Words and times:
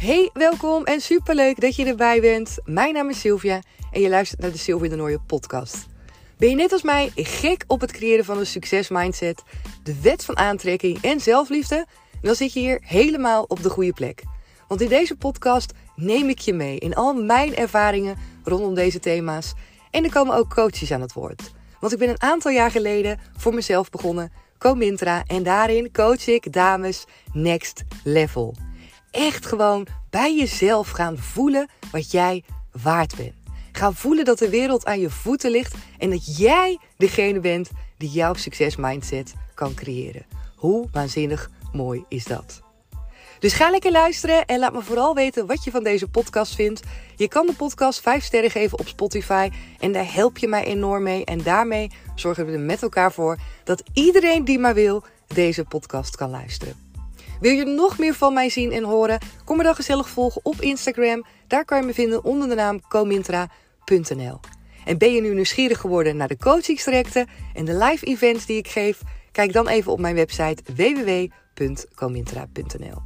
Hey, 0.00 0.30
welkom 0.32 0.84
en 0.84 1.00
superleuk 1.00 1.60
dat 1.60 1.76
je 1.76 1.86
erbij 1.86 2.20
bent. 2.20 2.58
Mijn 2.64 2.94
naam 2.94 3.08
is 3.08 3.20
Sylvia 3.20 3.62
en 3.92 4.00
je 4.00 4.08
luistert 4.08 4.40
naar 4.40 4.50
de 4.50 4.58
Sylvia 4.58 4.88
de 4.88 4.96
Nooie 4.96 5.20
podcast. 5.20 5.86
Ben 6.36 6.48
je 6.48 6.54
net 6.54 6.72
als 6.72 6.82
mij 6.82 7.12
gek 7.14 7.64
op 7.66 7.80
het 7.80 7.92
creëren 7.92 8.24
van 8.24 8.38
een 8.38 8.46
succesmindset, 8.46 9.42
de 9.82 10.00
wet 10.00 10.24
van 10.24 10.36
aantrekking 10.36 11.00
en 11.00 11.20
zelfliefde? 11.20 11.86
Dan 12.20 12.34
zit 12.34 12.52
je 12.52 12.60
hier 12.60 12.80
helemaal 12.84 13.44
op 13.48 13.62
de 13.62 13.70
goede 13.70 13.92
plek. 13.92 14.22
Want 14.68 14.80
in 14.80 14.88
deze 14.88 15.16
podcast 15.16 15.72
neem 15.96 16.28
ik 16.28 16.38
je 16.38 16.52
mee 16.52 16.78
in 16.78 16.94
al 16.94 17.14
mijn 17.14 17.56
ervaringen 17.56 18.16
rondom 18.44 18.74
deze 18.74 18.98
thema's. 18.98 19.52
En 19.90 20.04
er 20.04 20.12
komen 20.12 20.34
ook 20.34 20.54
coaches 20.54 20.92
aan 20.92 21.00
het 21.00 21.12
woord. 21.12 21.52
Want 21.80 21.92
ik 21.92 21.98
ben 21.98 22.08
een 22.08 22.22
aantal 22.22 22.50
jaar 22.50 22.70
geleden 22.70 23.20
voor 23.36 23.54
mezelf 23.54 23.90
begonnen, 23.90 24.32
Comintra, 24.58 25.24
en 25.26 25.42
daarin 25.42 25.92
coach 25.92 26.26
ik 26.26 26.52
dames 26.52 27.04
next 27.32 27.84
level. 28.04 28.69
Echt 29.10 29.46
gewoon 29.46 29.86
bij 30.10 30.36
jezelf 30.36 30.90
gaan 30.90 31.18
voelen 31.18 31.68
wat 31.92 32.10
jij 32.10 32.44
waard 32.82 33.16
bent. 33.16 33.34
Gaan 33.72 33.94
voelen 33.94 34.24
dat 34.24 34.38
de 34.38 34.48
wereld 34.48 34.86
aan 34.86 35.00
je 35.00 35.10
voeten 35.10 35.50
ligt 35.50 35.74
en 35.98 36.10
dat 36.10 36.36
jij 36.38 36.78
degene 36.96 37.40
bent 37.40 37.70
die 37.96 38.10
jouw 38.10 38.34
succesmindset 38.34 39.34
kan 39.54 39.74
creëren. 39.74 40.26
Hoe 40.56 40.88
waanzinnig 40.92 41.50
mooi 41.72 42.04
is 42.08 42.24
dat? 42.24 42.62
Dus 43.38 43.52
ga 43.52 43.70
lekker 43.70 43.92
luisteren 43.92 44.46
en 44.46 44.58
laat 44.58 44.72
me 44.72 44.82
vooral 44.82 45.14
weten 45.14 45.46
wat 45.46 45.64
je 45.64 45.70
van 45.70 45.82
deze 45.82 46.08
podcast 46.08 46.54
vindt. 46.54 46.82
Je 47.16 47.28
kan 47.28 47.46
de 47.46 47.54
podcast 47.54 48.00
5 48.00 48.24
sterren 48.24 48.50
geven 48.50 48.78
op 48.78 48.88
Spotify 48.88 49.50
en 49.78 49.92
daar 49.92 50.14
help 50.14 50.38
je 50.38 50.48
mij 50.48 50.64
enorm 50.64 51.02
mee. 51.02 51.24
En 51.24 51.42
daarmee 51.42 51.90
zorgen 52.14 52.46
we 52.46 52.52
er 52.52 52.60
met 52.60 52.82
elkaar 52.82 53.12
voor 53.12 53.38
dat 53.64 53.82
iedereen 53.92 54.44
die 54.44 54.58
maar 54.58 54.74
wil 54.74 55.04
deze 55.26 55.64
podcast 55.64 56.16
kan 56.16 56.30
luisteren. 56.30 56.89
Wil 57.40 57.52
je 57.52 57.64
nog 57.64 57.98
meer 57.98 58.14
van 58.14 58.32
mij 58.32 58.48
zien 58.48 58.72
en 58.72 58.84
horen? 58.84 59.18
Kom 59.44 59.56
me 59.56 59.62
dan 59.62 59.74
gezellig 59.74 60.08
volgen 60.08 60.40
op 60.44 60.60
Instagram. 60.60 61.24
Daar 61.46 61.64
kan 61.64 61.80
je 61.80 61.86
me 61.86 61.94
vinden 61.94 62.24
onder 62.24 62.48
de 62.48 62.54
naam 62.54 62.80
comintra.nl. 62.88 64.40
En 64.84 64.98
ben 64.98 65.12
je 65.12 65.20
nu 65.20 65.34
nieuwsgierig 65.34 65.78
geworden 65.78 66.16
naar 66.16 66.28
de 66.28 66.36
coachingstrajecten 66.36 67.28
en 67.54 67.64
de 67.64 67.76
live 67.76 68.06
events 68.06 68.46
die 68.46 68.56
ik 68.56 68.68
geef? 68.68 69.00
Kijk 69.32 69.52
dan 69.52 69.68
even 69.68 69.92
op 69.92 70.00
mijn 70.00 70.14
website 70.14 70.62
www.comintra.nl. 70.74 73.02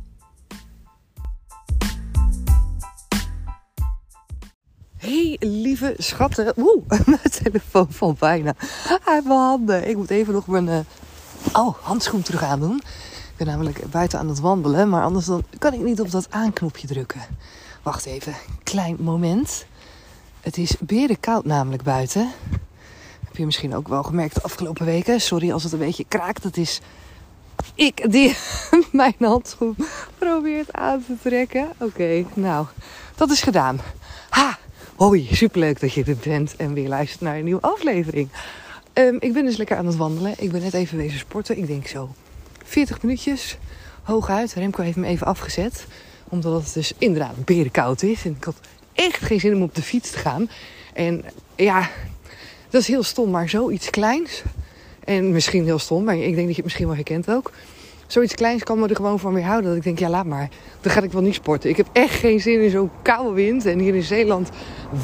Hey 4.97 5.37
lieve 5.41 5.95
schatten. 5.99 6.53
Oeh, 6.57 6.89
mijn 7.07 7.31
telefoon 7.43 7.87
valt 7.91 8.19
bijna 8.19 8.55
uit 9.05 9.25
mijn 9.25 9.39
handen. 9.39 9.89
Ik 9.89 9.97
moet 9.97 10.11
even 10.11 10.33
nog 10.33 10.47
mijn 10.47 10.67
uh, 10.67 10.79
oh, 11.53 11.75
handschoen 11.83 12.23
terug 12.23 12.43
aandoen. 12.43 12.83
Ik 13.35 13.41
ben 13.45 13.49
namelijk 13.49 13.91
buiten 13.91 14.19
aan 14.19 14.29
het 14.29 14.41
wandelen, 14.41 14.89
maar 14.89 15.03
anders 15.03 15.27
dan 15.27 15.45
kan 15.59 15.73
ik 15.73 15.81
niet 15.81 16.01
op 16.01 16.11
dat 16.11 16.27
aanknopje 16.31 16.87
drukken. 16.87 17.21
Wacht 17.83 18.07
even, 18.07 18.35
klein 18.63 18.97
moment. 19.01 19.67
Het 20.41 20.59
is 20.59 20.77
koud 21.21 21.45
namelijk 21.45 21.83
buiten. 21.83 22.31
Heb 23.25 23.37
je 23.37 23.45
misschien 23.45 23.75
ook 23.75 23.89
wel 23.89 24.03
gemerkt 24.03 24.35
de 24.35 24.43
afgelopen 24.43 24.87
weken. 24.87 25.21
Sorry 25.21 25.53
als 25.53 25.63
het 25.63 25.73
een 25.73 25.79
beetje 25.79 26.05
kraakt. 26.09 26.43
Dat 26.43 26.57
is 26.57 26.81
ik 27.75 28.11
die 28.11 28.37
mijn 28.93 29.15
handschoen 29.19 29.77
probeert 30.19 30.73
aan 30.73 31.05
te 31.07 31.15
trekken. 31.23 31.69
Oké, 31.79 32.25
nou, 32.35 32.67
dat 33.15 33.31
is 33.31 33.43
gedaan. 33.43 33.81
Ha! 34.29 34.59
Hoi, 34.97 35.29
superleuk 35.33 35.81
dat 35.81 35.93
je 35.93 36.05
er 36.05 36.17
bent 36.17 36.57
en 36.57 36.73
weer 36.73 36.89
luistert 36.89 37.21
naar 37.21 37.37
een 37.37 37.45
nieuwe 37.45 37.63
aflevering. 37.63 38.29
Um, 38.93 39.17
ik 39.21 39.33
ben 39.33 39.45
dus 39.45 39.57
lekker 39.57 39.77
aan 39.77 39.87
het 39.87 39.97
wandelen. 39.97 40.35
Ik 40.37 40.53
ben 40.53 40.63
net 40.63 40.75
even 40.75 40.97
wezen 40.97 41.19
sporten. 41.19 41.59
Ik 41.59 41.67
denk 41.67 41.87
zo 41.87 42.11
40 42.65 43.03
minuutjes 43.03 43.59
hooguit. 44.03 44.53
Remco 44.53 44.83
heeft 44.83 44.97
me 44.97 45.07
even 45.07 45.27
afgezet. 45.27 45.87
Omdat 46.29 46.63
het 46.63 46.75
dus 46.75 46.93
inderdaad 46.99 47.45
berenkoud 47.45 48.03
is. 48.03 48.25
En 48.25 48.35
ik 48.39 48.45
had 48.45 48.57
echt 48.93 49.23
geen 49.23 49.41
zin 49.41 49.55
om 49.55 49.63
op 49.63 49.75
de 49.75 49.83
fiets 49.83 50.11
te 50.11 50.19
gaan. 50.19 50.51
En 50.93 51.25
ja, 51.57 51.91
dat 52.71 52.81
is 52.81 52.89
heel 52.89 53.03
stom, 53.03 53.31
maar 53.31 53.49
zoiets 53.49 53.91
kleins. 53.91 54.43
En 55.05 55.33
misschien 55.33 55.65
heel 55.65 55.79
stom, 55.79 56.05
maar 56.05 56.17
ik 56.17 56.23
denk 56.23 56.37
dat 56.37 56.49
je 56.49 56.55
het 56.55 56.65
misschien 56.65 56.87
wel 56.87 56.95
herkent 56.95 57.31
ook. 57.31 57.53
Zoiets 58.07 58.35
kleins 58.35 58.63
kan 58.63 58.79
me 58.79 58.89
er 58.89 58.97
gewoon 58.97 59.19
van 59.19 59.35
weer 59.35 59.45
houden. 59.45 59.69
Dat 59.69 59.77
ik 59.77 59.85
denk, 59.85 59.99
ja 59.99 60.09
laat 60.09 60.27
maar. 60.27 60.49
Dan 60.81 60.93
ga 60.93 61.03
ik 61.03 61.13
wel 61.13 61.23
niet 61.23 61.35
sporten. 61.35 61.71
Ik 61.71 61.77
heb 61.77 61.87
echt 61.93 62.15
geen 62.15 62.41
zin 62.41 62.63
in 62.63 62.71
zo'n 62.71 62.91
koude 63.03 63.35
wind. 63.35 63.67
En 63.67 63.79
hier 63.79 63.95
in 63.95 64.03
Zeeland 64.03 64.51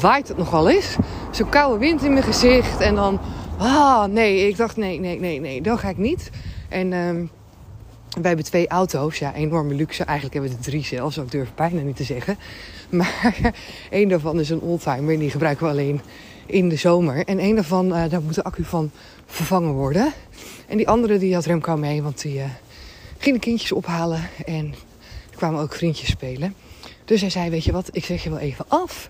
waait 0.01 0.27
het 0.27 0.37
nogal 0.37 0.69
eens. 0.69 0.95
Zo'n 1.31 1.49
koude 1.49 1.79
wind 1.79 2.03
in 2.03 2.13
mijn 2.13 2.25
gezicht. 2.25 2.79
En 2.79 2.95
dan, 2.95 3.19
ah 3.57 4.03
nee. 4.03 4.47
Ik 4.47 4.57
dacht, 4.57 4.77
nee, 4.77 4.99
nee, 4.99 5.19
nee, 5.19 5.39
nee. 5.39 5.61
Dat 5.61 5.79
ga 5.79 5.89
ik 5.89 5.97
niet. 5.97 6.29
En... 6.69 6.93
Um, 6.93 7.29
wij 8.11 8.27
hebben 8.27 8.45
twee 8.45 8.67
auto's, 8.67 9.17
ja, 9.17 9.33
enorme 9.33 9.73
luxe. 9.73 10.03
Eigenlijk 10.03 10.33
hebben 10.33 10.51
we 10.51 10.57
er 10.57 10.71
drie 10.71 10.83
zelfs, 10.83 11.17
ik 11.17 11.31
durf 11.31 11.53
bijna 11.55 11.81
niet 11.81 11.95
te 11.95 12.03
zeggen. 12.03 12.37
Maar 12.89 13.53
één 13.89 14.09
daarvan 14.09 14.39
is 14.39 14.49
een 14.49 14.59
oldtimer 14.59 15.13
en 15.13 15.19
die 15.19 15.29
gebruiken 15.29 15.65
we 15.65 15.71
alleen 15.71 16.01
in 16.45 16.69
de 16.69 16.75
zomer. 16.75 17.25
En 17.25 17.39
één 17.39 17.55
daarvan, 17.55 17.85
uh, 17.85 18.09
daar 18.09 18.21
moet 18.21 18.35
de 18.35 18.43
accu 18.43 18.63
van 18.63 18.91
vervangen 19.25 19.73
worden. 19.73 20.13
En 20.67 20.77
die 20.77 20.87
andere 20.87 21.17
die 21.17 21.33
had 21.33 21.45
Remco 21.45 21.77
mee, 21.77 22.03
want 22.03 22.21
die 22.21 22.37
uh, 22.37 22.43
ging 23.17 23.35
de 23.35 23.41
kindjes 23.41 23.71
ophalen 23.71 24.29
en 24.45 24.73
er 25.31 25.37
kwamen 25.37 25.61
ook 25.61 25.73
vriendjes 25.73 26.09
spelen. 26.09 26.55
Dus 27.05 27.21
hij 27.21 27.29
zei, 27.29 27.49
weet 27.49 27.63
je 27.63 27.71
wat, 27.71 27.89
ik 27.91 28.05
zeg 28.05 28.23
je 28.23 28.29
wel 28.29 28.39
even 28.39 28.65
af. 28.67 29.09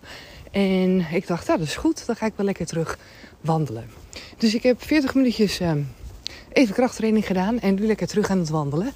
En 0.51 1.06
ik 1.11 1.28
dacht, 1.28 1.47
nou, 1.47 1.59
dat 1.59 1.67
is 1.67 1.75
goed, 1.75 2.06
dan 2.06 2.16
ga 2.16 2.25
ik 2.25 2.34
wel 2.35 2.45
lekker 2.45 2.66
terug 2.66 2.97
wandelen. 3.41 3.90
Dus 4.38 4.56
ik 4.56 4.63
heb 4.63 4.84
40 4.84 5.16
minuutjes... 5.16 5.61
Uh, 5.61 5.72
even 6.53 6.73
krachttraining 6.75 7.25
gedaan 7.25 7.59
en 7.59 7.75
nu 7.75 7.85
lekker 7.85 8.07
terug 8.07 8.29
aan 8.29 8.39
het 8.39 8.50
wandelen. 8.50 8.91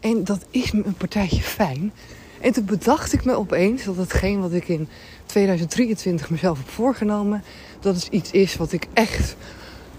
En 0.00 0.24
dat 0.24 0.44
is 0.50 0.72
me 0.72 0.84
een 0.84 0.94
partijtje 0.94 1.42
fijn. 1.42 1.92
En 2.40 2.52
toen 2.52 2.64
bedacht 2.64 3.12
ik 3.12 3.24
me 3.24 3.34
opeens 3.34 3.84
dat 3.84 3.96
hetgeen 3.96 4.40
wat 4.40 4.52
ik 4.52 4.68
in 4.68 4.88
2023 5.26 6.30
mezelf 6.30 6.58
heb 6.58 6.68
voorgenomen, 6.68 7.44
dat 7.80 7.96
is 7.96 8.08
iets 8.08 8.30
is 8.30 8.56
wat 8.56 8.72
ik 8.72 8.86
echt 8.92 9.36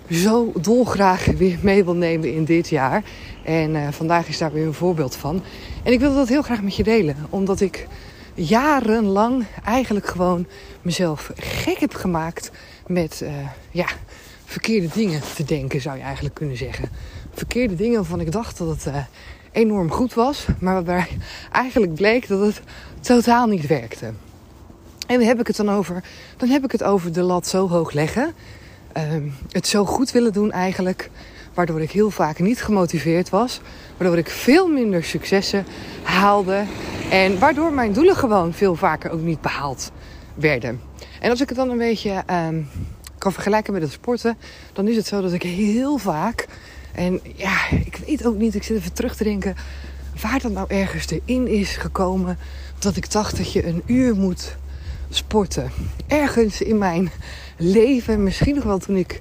zo 0.09 0.51
dolgraag 0.61 1.25
weer 1.25 1.57
mee 1.61 1.83
wil 1.83 1.95
nemen 1.95 2.33
in 2.33 2.45
dit 2.45 2.69
jaar. 2.69 3.03
En 3.43 3.75
uh, 3.75 3.87
vandaag 3.91 4.27
is 4.27 4.37
daar 4.37 4.53
weer 4.53 4.65
een 4.65 4.73
voorbeeld 4.73 5.15
van. 5.15 5.41
En 5.83 5.91
ik 5.91 5.99
wil 5.99 6.15
dat 6.15 6.27
heel 6.27 6.41
graag 6.41 6.61
met 6.61 6.75
je 6.75 6.83
delen, 6.83 7.15
omdat 7.29 7.61
ik 7.61 7.87
jarenlang 8.33 9.45
eigenlijk 9.63 10.07
gewoon 10.07 10.47
mezelf 10.81 11.31
gek 11.35 11.77
heb 11.77 11.93
gemaakt 11.93 12.51
met 12.87 13.19
uh, 13.23 13.29
ja, 13.71 13.87
verkeerde 14.45 14.87
dingen 14.93 15.21
te 15.35 15.43
denken, 15.43 15.81
zou 15.81 15.97
je 15.97 16.03
eigenlijk 16.03 16.35
kunnen 16.35 16.57
zeggen. 16.57 16.89
Verkeerde 17.33 17.75
dingen 17.75 17.95
waarvan 17.95 18.19
ik 18.19 18.31
dacht 18.31 18.57
dat 18.57 18.67
het 18.67 18.85
uh, 18.85 18.95
enorm 19.51 19.91
goed 19.91 20.13
was, 20.13 20.45
maar 20.59 20.73
waarbij 20.73 21.07
eigenlijk 21.51 21.93
bleek 21.93 22.27
dat 22.27 22.39
het 22.39 22.61
totaal 22.99 23.47
niet 23.47 23.67
werkte. 23.67 24.13
En 25.07 25.17
waar 25.17 25.27
heb 25.27 25.39
ik 25.39 25.47
het 25.47 25.55
dan 25.55 25.69
over? 25.69 26.03
Dan 26.37 26.49
heb 26.49 26.63
ik 26.63 26.71
het 26.71 26.83
over 26.83 27.13
de 27.13 27.21
lat 27.21 27.47
zo 27.47 27.69
hoog 27.69 27.91
leggen. 27.91 28.33
Uh, 28.97 29.03
het 29.51 29.67
zo 29.67 29.85
goed 29.85 30.11
willen 30.11 30.33
doen 30.33 30.51
eigenlijk. 30.51 31.09
Waardoor 31.53 31.81
ik 31.81 31.91
heel 31.91 32.09
vaak 32.09 32.39
niet 32.39 32.61
gemotiveerd 32.61 33.29
was. 33.29 33.61
Waardoor 33.97 34.17
ik 34.17 34.29
veel 34.29 34.67
minder 34.67 35.03
successen 35.03 35.65
haalde. 36.03 36.63
En 37.09 37.39
waardoor 37.39 37.73
mijn 37.73 37.93
doelen 37.93 38.15
gewoon 38.15 38.53
veel 38.53 38.75
vaker 38.75 39.11
ook 39.11 39.21
niet 39.21 39.41
behaald 39.41 39.91
werden. 40.35 40.81
En 41.19 41.29
als 41.29 41.41
ik 41.41 41.49
het 41.49 41.57
dan 41.57 41.69
een 41.69 41.77
beetje 41.77 42.23
uh, 42.29 42.47
kan 43.25 43.33
vergelijken 43.33 43.73
met 43.73 43.81
het 43.81 43.91
sporten, 43.91 44.37
dan 44.73 44.87
is 44.87 44.95
het 44.95 45.07
zo 45.07 45.21
dat 45.21 45.33
ik 45.33 45.43
heel 45.43 45.97
vaak. 45.97 46.47
En 46.91 47.19
ja, 47.35 47.69
ik 47.69 47.99
weet 48.05 48.25
ook 48.25 48.37
niet, 48.37 48.55
ik 48.55 48.63
zit 48.63 48.77
even 48.77 48.93
terug 48.93 49.15
te 49.15 49.23
denken 49.23 49.55
waar 50.21 50.39
dat 50.39 50.51
nou 50.51 50.67
ergens 50.69 51.07
erin 51.09 51.47
is 51.47 51.77
gekomen. 51.77 52.37
Dat 52.79 52.95
ik 52.95 53.11
dacht 53.11 53.37
dat 53.37 53.51
je 53.51 53.67
een 53.67 53.83
uur 53.85 54.15
moet 54.15 54.55
sporten. 55.09 55.71
Ergens 56.07 56.61
in 56.61 56.77
mijn 56.77 57.11
leven, 57.57 58.23
misschien 58.23 58.55
nog 58.55 58.63
wel 58.63 58.77
toen 58.77 58.95
ik, 58.95 59.19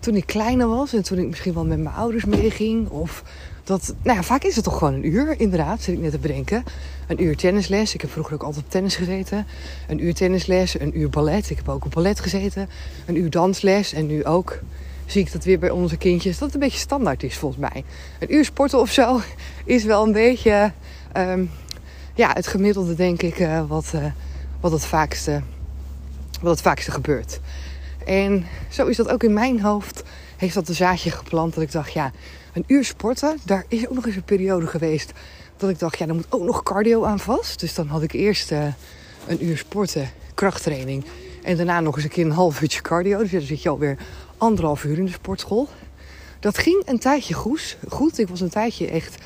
toen 0.00 0.14
ik 0.14 0.26
kleiner 0.26 0.68
was 0.68 0.92
en 0.92 1.02
toen 1.02 1.18
ik 1.18 1.28
misschien 1.28 1.54
wel 1.54 1.66
met 1.66 1.78
mijn 1.78 1.94
ouders 1.94 2.24
meeging. 2.24 2.88
Of 2.88 3.22
dat, 3.64 3.94
nou 4.02 4.16
ja, 4.16 4.22
vaak 4.22 4.42
is 4.42 4.54
het 4.54 4.64
toch 4.64 4.78
gewoon 4.78 4.94
een 4.94 5.06
uur, 5.06 5.40
inderdaad, 5.40 5.82
zit 5.82 5.94
ik 5.94 6.00
net 6.00 6.10
te 6.10 6.18
bedenken. 6.18 6.64
Een 7.06 7.22
uur 7.22 7.36
tennisles. 7.36 7.94
Ik 7.94 8.00
heb 8.00 8.10
vroeger 8.10 8.34
ook 8.34 8.42
altijd 8.42 8.64
op 8.64 8.70
tennis 8.70 8.96
gezeten. 8.96 9.46
Een 9.88 10.04
uur 10.04 10.14
tennisles, 10.14 10.80
een 10.80 10.98
uur 10.98 11.10
ballet. 11.10 11.50
Ik 11.50 11.56
heb 11.56 11.68
ook 11.68 11.84
op 11.84 11.90
ballet 11.90 12.20
gezeten. 12.20 12.68
Een 13.06 13.16
uur 13.16 13.30
dansles. 13.30 13.92
En 13.92 14.06
nu 14.06 14.24
ook 14.24 14.58
zie 15.06 15.20
ik 15.20 15.32
dat 15.32 15.44
weer 15.44 15.58
bij 15.58 15.70
onze 15.70 15.96
kindjes. 15.96 16.38
Dat 16.38 16.44
het 16.44 16.54
een 16.54 16.68
beetje 16.68 16.78
standaard 16.78 17.22
is 17.22 17.36
volgens 17.36 17.60
mij. 17.60 17.84
Een 18.18 18.34
uur 18.34 18.44
sporten 18.44 18.78
of 18.78 18.90
zo 18.90 19.20
is 19.64 19.84
wel 19.84 20.06
een 20.06 20.12
beetje 20.12 20.72
um, 21.16 21.50
ja, 22.14 22.30
het 22.32 22.46
gemiddelde, 22.46 22.94
denk 22.94 23.22
ik, 23.22 23.38
uh, 23.38 23.62
wat, 23.68 23.92
uh, 23.94 24.04
wat, 24.60 24.72
het 24.72 24.86
vaakste, 24.86 25.42
wat 26.40 26.50
het 26.50 26.62
vaakste 26.62 26.90
gebeurt. 26.90 27.40
En 28.06 28.46
zo 28.68 28.86
is 28.86 28.96
dat 28.96 29.08
ook 29.08 29.22
in 29.22 29.32
mijn 29.32 29.60
hoofd. 29.60 30.02
Heeft 30.36 30.54
dat 30.54 30.68
een 30.68 30.74
zaadje 30.74 31.10
geplant 31.10 31.54
dat 31.54 31.62
ik 31.62 31.72
dacht, 31.72 31.92
ja, 31.92 32.12
een 32.52 32.64
uur 32.66 32.84
sporten. 32.84 33.38
Daar 33.44 33.64
is 33.68 33.88
ook 33.88 33.94
nog 33.94 34.06
eens 34.06 34.16
een 34.16 34.24
periode 34.24 34.66
geweest 34.66 35.12
dat 35.56 35.70
ik 35.70 35.78
dacht, 35.78 35.98
ja, 35.98 36.06
dan 36.06 36.16
moet 36.16 36.26
ook 36.28 36.42
nog 36.42 36.62
cardio 36.62 37.04
aan 37.04 37.18
vast. 37.18 37.60
Dus 37.60 37.74
dan 37.74 37.86
had 37.86 38.02
ik 38.02 38.12
eerst 38.12 38.52
uh, 38.52 38.64
een 39.26 39.44
uur 39.44 39.56
sporten, 39.56 40.10
krachttraining. 40.34 41.04
En 41.42 41.56
daarna 41.56 41.80
nog 41.80 41.94
eens 41.94 42.04
een 42.04 42.10
keer 42.10 42.24
een 42.24 42.30
half 42.30 42.62
uurtje 42.62 42.80
cardio. 42.80 43.18
Dus 43.18 43.30
dan 43.30 43.40
zit 43.40 43.62
je 43.62 43.68
alweer 43.68 43.96
anderhalf 44.36 44.84
uur 44.84 44.98
in 44.98 45.04
de 45.04 45.10
sportschool. 45.10 45.68
Dat 46.40 46.58
ging 46.58 46.82
een 46.84 46.98
tijdje 46.98 47.34
goed. 47.34 47.76
goed. 47.88 48.18
Ik 48.18 48.28
was 48.28 48.40
een 48.40 48.48
tijdje 48.48 48.86
echt 48.86 49.16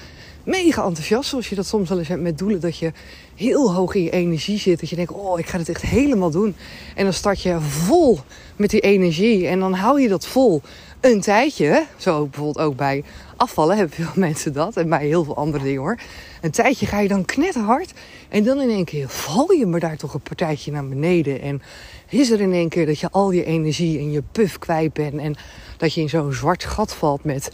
mega 0.45 0.85
enthousiast. 0.85 1.29
Zoals 1.29 1.49
je 1.49 1.55
dat 1.55 1.67
soms 1.67 1.89
wel 1.89 1.99
eens 1.99 2.09
hebt 2.09 2.23
met 2.23 2.39
doelen. 2.39 2.61
Dat 2.61 2.79
je 2.79 2.93
heel 3.35 3.75
hoog 3.75 3.95
in 3.95 4.03
je 4.03 4.11
energie 4.11 4.59
zit. 4.59 4.81
Dat 4.81 4.91
je 4.91 4.97
denkt, 4.97 5.13
oh, 5.13 5.39
ik 5.39 5.47
ga 5.47 5.59
het 5.59 5.69
echt 5.69 5.83
helemaal 5.83 6.31
doen. 6.31 6.57
En 6.95 7.05
dan 7.05 7.13
start 7.13 7.43
je 7.43 7.61
vol 7.61 8.19
met 8.57 8.71
die 8.71 8.81
energie. 8.81 9.47
En 9.47 9.61
dan 9.61 9.75
hou 9.75 10.01
je 10.01 10.09
dat 10.09 10.27
vol 10.27 10.63
een 11.01 11.21
tijdje. 11.21 11.87
Zo 11.97 12.27
bijvoorbeeld 12.27 12.67
ook 12.67 12.77
bij 12.77 13.05
afvallen 13.37 13.77
hebben 13.77 13.97
veel 13.97 14.23
mensen 14.27 14.53
dat. 14.53 14.77
En 14.77 14.89
bij 14.89 15.07
heel 15.07 15.25
veel 15.25 15.37
andere 15.37 15.65
dingen 15.65 15.81
hoor. 15.81 15.99
Een 16.41 16.51
tijdje 16.51 16.87
ga 16.87 17.01
je 17.01 17.09
dan 17.09 17.25
knetterhard. 17.25 17.93
En 18.29 18.45
dan 18.45 18.61
in 18.61 18.71
één 18.71 18.85
keer 18.85 19.09
val 19.09 19.53
je 19.53 19.67
me 19.67 19.79
daar 19.79 19.97
toch 19.97 20.15
een 20.15 20.21
partijtje 20.21 20.73
naar 20.73 20.89
beneden. 20.89 21.41
En 21.41 21.63
is 22.09 22.31
er 22.31 22.41
in 22.41 22.53
één 22.53 22.69
keer 22.69 22.87
dat 22.87 22.99
je 22.99 23.11
al 23.11 23.31
je 23.31 23.45
energie 23.45 23.99
en 23.99 24.11
je 24.11 24.23
puff 24.33 24.59
kwijt 24.59 24.93
bent. 24.93 25.15
En 25.15 25.37
dat 25.77 25.95
je 25.95 26.01
in 26.01 26.09
zo'n 26.09 26.33
zwart 26.33 26.65
gat 26.65 26.95
valt 26.95 27.25
met 27.25 27.51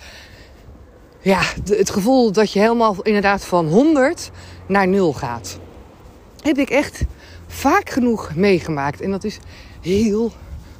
ja, 1.20 1.42
het 1.64 1.90
gevoel 1.90 2.32
dat 2.32 2.52
je 2.52 2.58
helemaal 2.58 2.96
inderdaad 3.02 3.44
van 3.44 3.66
100 3.66 4.30
naar 4.66 4.88
0 4.88 5.12
gaat. 5.12 5.58
Heb 6.42 6.58
ik 6.58 6.70
echt 6.70 7.04
vaak 7.46 7.90
genoeg 7.90 8.34
meegemaakt. 8.34 9.00
En 9.00 9.10
dat 9.10 9.24
is 9.24 9.38
heel 9.80 10.32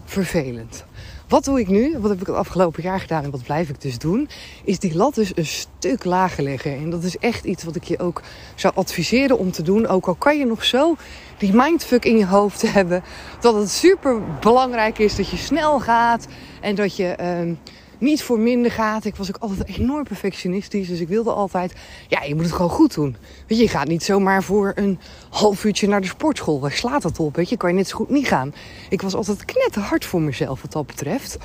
vervelend. 0.04 0.84
Wat 1.32 1.44
doe 1.44 1.60
ik 1.60 1.68
nu? 1.68 1.98
Wat 1.98 2.10
heb 2.10 2.20
ik 2.20 2.26
het 2.26 2.36
afgelopen 2.36 2.82
jaar 2.82 3.00
gedaan 3.00 3.24
en 3.24 3.30
wat 3.30 3.42
blijf 3.42 3.68
ik 3.68 3.80
dus 3.80 3.98
doen? 3.98 4.28
Is 4.64 4.78
die 4.78 4.96
lat 4.96 5.14
dus 5.14 5.32
een 5.34 5.46
stuk 5.46 6.04
lager 6.04 6.42
leggen. 6.42 6.76
En 6.76 6.90
dat 6.90 7.02
is 7.02 7.18
echt 7.18 7.44
iets 7.44 7.64
wat 7.64 7.76
ik 7.76 7.84
je 7.84 7.98
ook 7.98 8.22
zou 8.54 8.74
adviseren 8.76 9.38
om 9.38 9.50
te 9.52 9.62
doen. 9.62 9.86
Ook 9.86 10.06
al 10.06 10.14
kan 10.14 10.38
je 10.38 10.46
nog 10.46 10.64
zo 10.64 10.96
die 11.38 11.54
mindfuck 11.54 12.04
in 12.04 12.18
je 12.18 12.26
hoofd 12.26 12.72
hebben. 12.72 13.02
Dat 13.40 13.54
het 13.54 13.70
super 13.70 14.20
belangrijk 14.40 14.98
is 14.98 15.16
dat 15.16 15.28
je 15.28 15.36
snel 15.36 15.80
gaat. 15.80 16.26
En 16.60 16.74
dat 16.74 16.96
je... 16.96 17.16
Uh, 17.20 17.56
niet 18.02 18.22
voor 18.22 18.38
minder 18.38 18.70
gaat. 18.70 19.04
Ik 19.04 19.16
was 19.16 19.28
ook 19.28 19.36
altijd 19.36 19.78
enorm 19.78 20.04
perfectionistisch. 20.04 20.88
Dus 20.88 21.00
ik 21.00 21.08
wilde 21.08 21.32
altijd, 21.32 21.72
ja, 22.08 22.22
je 22.22 22.34
moet 22.34 22.44
het 22.44 22.52
gewoon 22.52 22.70
goed 22.70 22.94
doen. 22.94 23.16
Weet 23.46 23.58
je, 23.58 23.64
je 23.64 23.70
gaat 23.70 23.88
niet 23.88 24.02
zomaar 24.02 24.42
voor 24.42 24.72
een 24.74 24.98
half 25.30 25.64
uurtje 25.64 25.88
naar 25.88 26.00
de 26.00 26.06
sportschool. 26.06 26.60
Waar 26.60 26.72
slaat 26.72 27.02
dat 27.02 27.18
op? 27.18 27.36
Weet 27.36 27.48
je, 27.48 27.56
kan 27.56 27.70
je 27.70 27.76
net 27.76 27.88
zo 27.88 27.96
goed 27.96 28.10
niet 28.10 28.26
gaan. 28.26 28.54
Ik 28.88 29.02
was 29.02 29.14
altijd 29.14 29.44
knetterhard 29.44 30.04
voor 30.04 30.20
mezelf 30.20 30.62
wat 30.62 30.72
dat 30.72 30.86
betreft. 30.86 31.36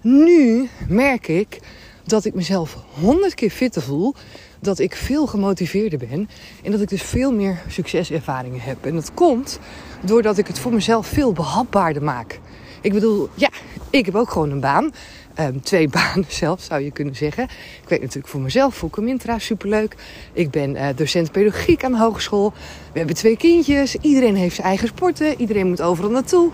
Nu 0.00 0.68
merk 0.88 1.28
ik 1.28 1.60
dat 2.04 2.24
ik 2.24 2.34
mezelf 2.34 2.76
honderd 3.00 3.34
keer 3.34 3.50
fitter 3.50 3.82
voel. 3.82 4.14
Dat 4.60 4.78
ik 4.78 4.96
veel 4.96 5.26
gemotiveerder 5.26 5.98
ben. 5.98 6.28
En 6.62 6.70
dat 6.70 6.80
ik 6.80 6.88
dus 6.88 7.02
veel 7.02 7.32
meer 7.32 7.62
succeservaringen 7.68 8.60
heb. 8.60 8.86
En 8.86 8.94
dat 8.94 9.14
komt 9.14 9.58
doordat 10.00 10.38
ik 10.38 10.46
het 10.46 10.58
voor 10.58 10.72
mezelf 10.72 11.06
veel 11.06 11.32
behapbaarder 11.32 12.02
maak. 12.02 12.40
Ik 12.80 12.92
bedoel, 12.92 13.28
ja, 13.34 13.50
ik 13.90 14.06
heb 14.06 14.14
ook 14.14 14.30
gewoon 14.30 14.50
een 14.50 14.60
baan. 14.60 14.92
Um, 15.40 15.62
twee 15.62 15.88
banen 15.98 16.24
zelf, 16.28 16.60
zou 16.60 16.80
je 16.80 16.90
kunnen 16.90 17.16
zeggen. 17.16 17.44
Ik 17.82 17.88
weet 17.88 18.00
natuurlijk 18.00 18.28
voor 18.28 18.40
mezelf, 18.40 18.74
voor 18.74 18.90
Comintra, 18.90 19.38
superleuk. 19.38 19.94
Ik 20.32 20.50
ben 20.50 20.74
uh, 20.74 20.86
docent 20.96 21.32
pedagogiek 21.32 21.84
aan 21.84 21.92
de 21.92 21.98
hogeschool. 21.98 22.52
We 22.92 22.98
hebben 22.98 23.16
twee 23.16 23.36
kindjes. 23.36 23.96
Iedereen 23.96 24.36
heeft 24.36 24.54
zijn 24.54 24.66
eigen 24.66 24.88
sporten. 24.88 25.40
Iedereen 25.40 25.68
moet 25.68 25.82
overal 25.82 26.10
naartoe. 26.10 26.50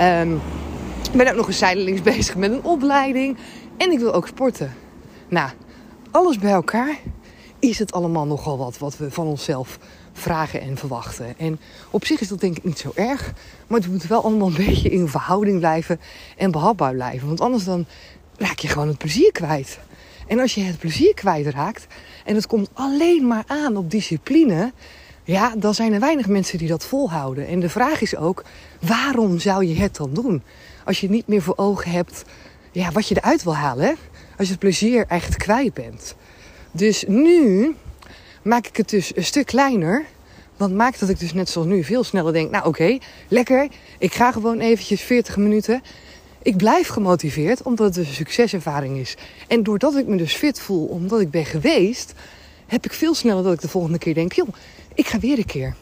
Um, 0.00 0.40
ik 1.12 1.16
ben 1.16 1.28
ook 1.28 1.36
nog 1.36 1.46
eens 1.46 1.58
zijdelings 1.58 2.02
bezig 2.12 2.36
met 2.36 2.52
een 2.52 2.64
opleiding. 2.64 3.36
En 3.76 3.92
ik 3.92 3.98
wil 3.98 4.12
ook 4.12 4.26
sporten. 4.26 4.74
Nou, 5.28 5.50
alles 6.10 6.38
bij 6.38 6.52
elkaar 6.52 6.98
is 7.58 7.78
het 7.78 7.92
allemaal 7.92 8.26
nogal 8.26 8.58
wat 8.58 8.78
wat 8.78 8.96
we 8.96 9.10
van 9.10 9.26
onszelf 9.26 9.78
vragen 10.12 10.60
en 10.60 10.76
verwachten. 10.76 11.38
En 11.38 11.60
op 11.90 12.04
zich 12.04 12.20
is 12.20 12.28
dat 12.28 12.40
denk 12.40 12.56
ik 12.56 12.64
niet 12.64 12.78
zo 12.78 12.92
erg. 12.94 13.32
Maar 13.66 13.80
het 13.80 13.90
moet 13.90 14.06
wel 14.06 14.24
allemaal 14.24 14.48
een 14.48 14.64
beetje 14.66 14.88
in 14.88 15.08
verhouding 15.08 15.58
blijven 15.58 16.00
en 16.36 16.50
behapbaar 16.50 16.94
blijven. 16.94 17.26
Want 17.26 17.40
anders 17.40 17.64
dan 17.64 17.86
raak 18.36 18.58
je 18.58 18.68
gewoon 18.68 18.88
het 18.88 18.98
plezier 18.98 19.32
kwijt. 19.32 19.78
En 20.26 20.40
als 20.40 20.54
je 20.54 20.62
het 20.62 20.78
plezier 20.78 21.14
kwijtraakt 21.14 21.86
en 22.24 22.34
het 22.34 22.46
komt 22.46 22.68
alleen 22.72 23.26
maar 23.26 23.44
aan 23.46 23.76
op 23.76 23.90
discipline, 23.90 24.72
ja, 25.24 25.54
dan 25.56 25.74
zijn 25.74 25.92
er 25.92 26.00
weinig 26.00 26.28
mensen 26.28 26.58
die 26.58 26.68
dat 26.68 26.84
volhouden. 26.84 27.46
En 27.46 27.60
de 27.60 27.68
vraag 27.68 28.00
is 28.00 28.16
ook, 28.16 28.44
waarom 28.80 29.38
zou 29.38 29.64
je 29.66 29.74
het 29.74 29.96
dan 29.96 30.14
doen? 30.14 30.42
Als 30.84 31.00
je 31.00 31.10
niet 31.10 31.26
meer 31.26 31.42
voor 31.42 31.56
ogen 31.56 31.90
hebt 31.90 32.24
ja, 32.74 32.92
wat 32.92 33.08
je 33.08 33.16
eruit 33.16 33.42
wil 33.42 33.56
halen. 33.56 33.96
Als 34.36 34.46
je 34.46 34.52
het 34.52 34.58
plezier 34.58 35.04
echt 35.08 35.36
kwijt 35.36 35.74
bent. 35.74 36.14
Dus 36.72 37.04
nu 37.08 37.74
maak 38.42 38.66
ik 38.66 38.76
het 38.76 38.88
dus 38.88 39.16
een 39.16 39.24
stuk 39.24 39.46
kleiner. 39.46 40.04
Want 40.56 40.74
maakt 40.74 41.00
dat 41.00 41.08
ik 41.08 41.18
dus 41.18 41.32
net 41.32 41.48
zoals 41.48 41.68
nu 41.68 41.84
veel 41.84 42.04
sneller 42.04 42.32
denk, 42.32 42.50
nou 42.50 42.66
oké, 42.66 42.98
lekker. 43.28 43.68
Ik 43.98 44.14
ga 44.14 44.32
gewoon 44.32 44.58
eventjes 44.58 45.02
40 45.02 45.36
minuten. 45.36 45.82
Ik 46.44 46.56
blijf 46.56 46.88
gemotiveerd 46.88 47.62
omdat 47.62 47.94
het 47.94 48.06
een 48.06 48.12
succeservaring 48.12 48.98
is. 48.98 49.16
En 49.48 49.62
doordat 49.62 49.96
ik 49.96 50.06
me 50.06 50.16
dus 50.16 50.34
fit 50.34 50.60
voel, 50.60 50.86
omdat 50.86 51.20
ik 51.20 51.30
ben 51.30 51.44
geweest, 51.44 52.12
heb 52.66 52.84
ik 52.84 52.92
veel 52.92 53.14
sneller 53.14 53.42
dat 53.42 53.52
ik 53.52 53.60
de 53.60 53.68
volgende 53.68 53.98
keer 53.98 54.14
denk: 54.14 54.32
joh, 54.32 54.48
ik 54.94 55.06
ga 55.06 55.18
weer 55.18 55.38
een 55.38 55.44
keer. 55.44 55.74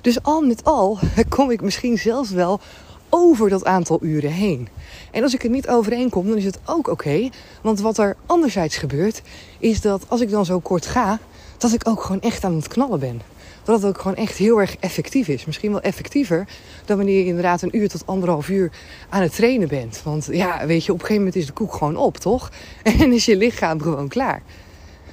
Dus 0.00 0.22
al 0.22 0.40
met 0.40 0.64
al 0.64 0.98
kom 1.28 1.50
ik 1.50 1.60
misschien 1.60 1.98
zelfs 1.98 2.30
wel 2.30 2.60
over 3.08 3.48
dat 3.48 3.64
aantal 3.64 3.98
uren 4.02 4.32
heen. 4.32 4.68
En 5.10 5.22
als 5.22 5.34
ik 5.34 5.44
er 5.44 5.50
niet 5.50 5.68
overheen 5.68 6.10
kom, 6.10 6.28
dan 6.28 6.36
is 6.36 6.44
het 6.44 6.58
ook 6.64 6.88
oké. 6.88 7.28
want 7.62 7.80
wat 7.80 7.98
er 7.98 8.16
anderzijds 8.26 8.76
gebeurt, 8.76 9.22
is 9.58 9.80
dat 9.80 10.04
als 10.08 10.20
ik 10.20 10.30
dan 10.30 10.44
zo 10.44 10.60
kort 10.60 10.86
ga, 10.86 11.18
dat 11.58 11.72
ik 11.72 11.88
ook 11.88 12.02
gewoon 12.02 12.20
echt 12.20 12.44
aan 12.44 12.54
het 12.54 12.68
knallen 12.68 13.00
ben 13.00 13.33
dat 13.64 13.82
het 13.82 13.84
ook 13.84 14.00
gewoon 14.00 14.16
echt 14.16 14.36
heel 14.36 14.60
erg 14.60 14.76
effectief 14.76 15.28
is. 15.28 15.44
Misschien 15.44 15.70
wel 15.70 15.80
effectiever 15.80 16.46
dan 16.84 16.96
wanneer 16.96 17.18
je 17.18 17.24
inderdaad 17.24 17.62
een 17.62 17.76
uur 17.76 17.88
tot 17.88 18.06
anderhalf 18.06 18.48
uur 18.48 18.70
aan 19.08 19.22
het 19.22 19.34
trainen 19.34 19.68
bent. 19.68 20.00
Want 20.04 20.28
ja, 20.30 20.66
weet 20.66 20.84
je, 20.84 20.92
op 20.92 20.98
een 20.98 21.06
gegeven 21.06 21.24
moment 21.24 21.36
is 21.42 21.46
de 21.46 21.52
koek 21.52 21.74
gewoon 21.74 21.96
op, 21.96 22.16
toch? 22.16 22.50
En 23.00 23.12
is 23.12 23.24
je 23.24 23.36
lichaam 23.36 23.80
gewoon 23.80 24.08
klaar. 24.08 24.42